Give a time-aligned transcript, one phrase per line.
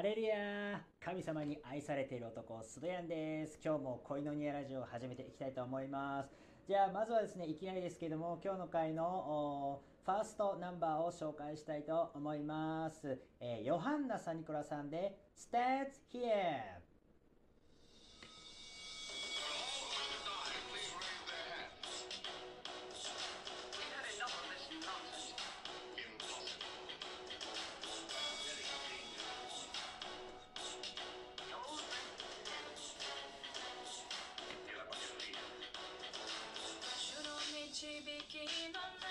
[0.00, 3.60] ハレルヤ神様に愛されている男、スドヤンです。
[3.62, 6.30] 今日も恋のニアラジオを始めていきたいと思います。
[6.66, 13.20] じゃあ、まずはですね、いきなりですけども、今日の回のファーストナンバーを紹介したいと思います。
[13.40, 16.80] えー、ヨハンナ・サニコラさんで、Stats Here!
[38.32, 39.09] game on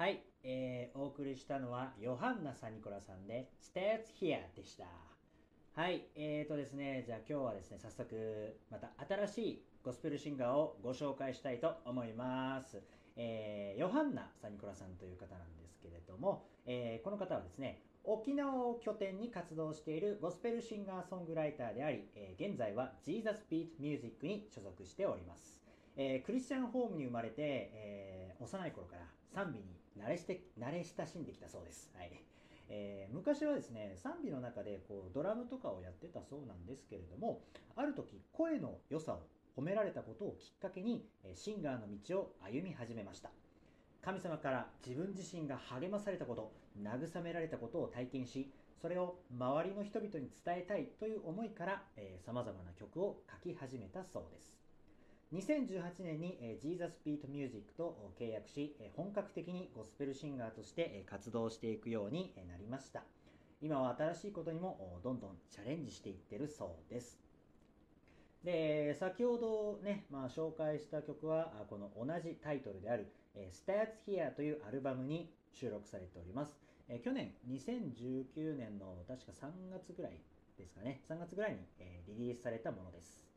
[0.00, 4.84] はい、えー、お送りしたのはヨハンナ・サニコラさんで Stay Here でした。
[5.78, 12.80] はい、えーとですね、じゃあ今日はですね、早速また新しいゴスペルシンガーをご紹介したいと思います。
[13.14, 25.60] えー、ヨハンナ・サニコラさんという方なんですけれども、えー、この方はですね、沖縄を拠点に活動しているゴスペルシンガーソングライターであり、えー、現在は Jesus Beat Music に所属しております。
[25.94, 29.02] えー、クリスチャンホームに生まれて、えー、幼い頃から
[29.34, 31.90] 賛美に慣れして慣れ親しんできたそうです。
[31.96, 32.10] はい。
[32.68, 37.42] えー昔はですね賛美の中でこうドラムとかをやってたそうなんですけれども
[37.74, 39.26] ある時声の良さを
[39.56, 43.30] 褒められたことをきっかけにシンガーの道を歩み始めました。
[44.02, 48.50] 神様から自分自身が励まされたこと慰められたことを体験し
[48.80, 51.82] それを周りの人々に伝えたいという思いから
[52.24, 54.69] さまざまな曲を書き始めたそうです。
[55.32, 63.04] 2018年に、えー、ジーザスピートミュージックと契約し、えー本格的にゴスペルシンガーとして、えー活動していくようにえーなりました。
[63.62, 67.20] 今は新しいことにもどんどんチャレンジしていってるそうです。
[68.42, 80.18] で先ほどね、まあ、紹介した曲はこの同じタイトルである「Starts Here」というアルバムに収録されております、えー去年2019年の確か3月ぐらい
[80.58, 81.02] ですかね。
[81.08, 83.29] 3月ぐらいに、えーリリースされたものです。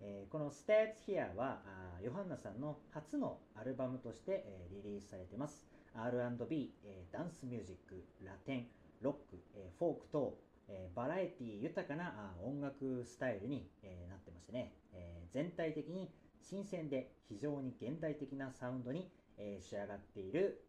[0.00, 8.66] えーこの Stats Here はあヨハンナさんの初のアルバムとして、えーリリースされてます R&B、えーダンスミュージック、ラテン、
[9.00, 16.10] ロック、えーフォーク等、えーバラエティ豊かなあ音楽スタイルに、えーなってましてね、えー全体的に
[16.40, 20.62] 新鮮で非常に現代的なサウンドに、えー仕上がっている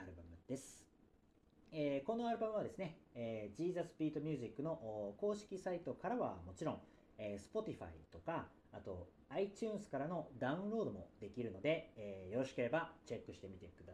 [0.00, 0.84] アルバムです。
[1.72, 6.80] えーこのアルバムはですね、えー、Jesus Beat Music の公式サイトからはもちろん、
[7.18, 13.92] えー Spotify とか、あと iTunes からのダウンロードもできるので、えーよろしければチェックしてみてくだ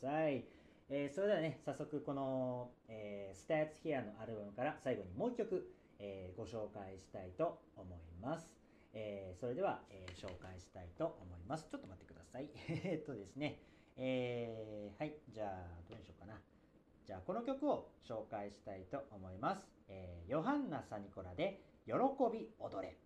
[0.00, 0.44] さい。
[0.88, 8.56] えーそれではね、早速この、えー Stats Here のアルバムから最後にもう一曲、えーご紹介したいと思います。
[8.92, 11.66] えーそれでは、えー紹介したいと思います。
[11.70, 12.48] ちょっと待ってください。
[12.84, 13.58] えっとですね、
[13.96, 16.40] えーはい、じゃあどうにしようかな。
[17.04, 19.66] じゃあこの曲を紹介したいと思います。
[19.88, 21.92] えーヨハンナ・サニコラで「喜
[22.32, 22.96] び踊れ」。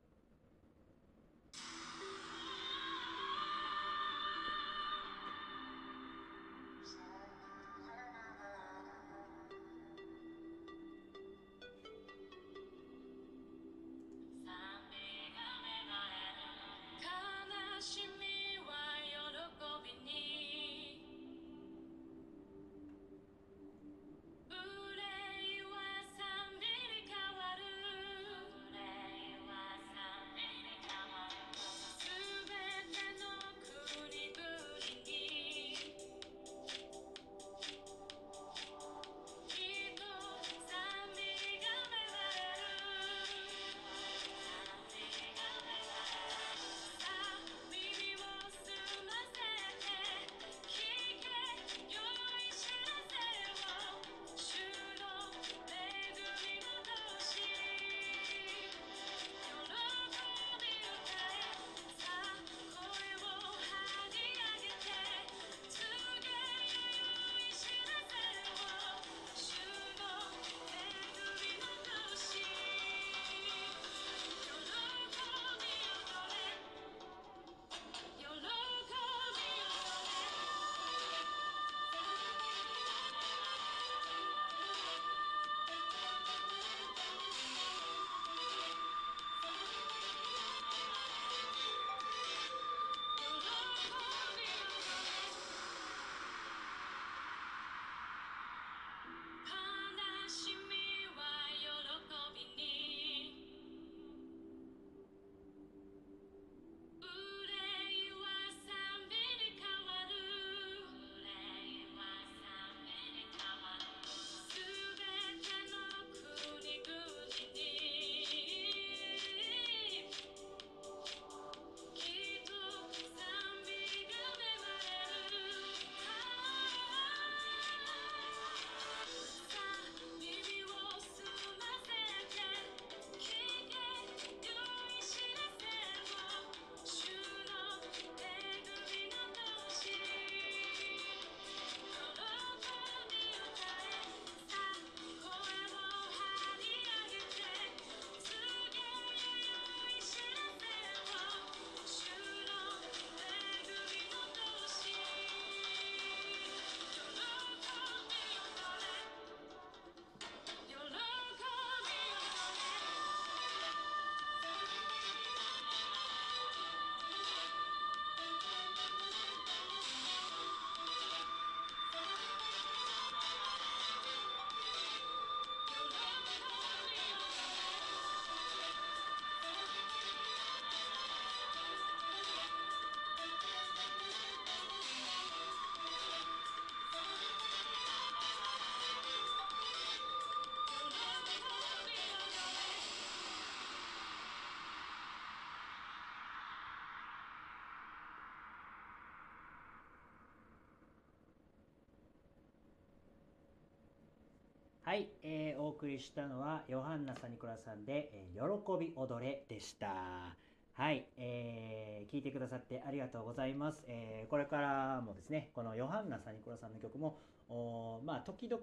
[204.84, 210.36] はい、えーお送りしたのはヨハンナ・サニコラさんで、えー喜び踊れでした。
[210.74, 213.82] はい、えー聞いてくださってありがとうございます。
[213.88, 218.62] えーこれからもですね、このヨハンナ・サニコラさんの曲も、おまあ、時々、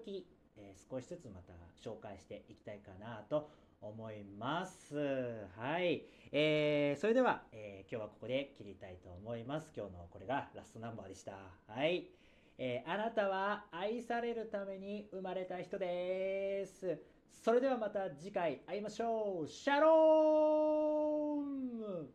[0.56, 3.50] えー少しずつまた紹介していきたいかなと
[3.80, 4.94] 思います。
[5.58, 9.72] はい、えーそれでは、えー今日はここで切りたいと思います。
[9.76, 11.32] 今日のこれがラストナンバーでした。
[11.66, 12.21] はい。
[12.64, 16.96] えー、あなたは愛されるために生まれた人です。
[17.28, 19.48] それではまた次回会いましょう。
[19.48, 22.14] シャローム